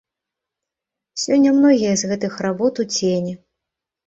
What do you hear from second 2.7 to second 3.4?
у цені.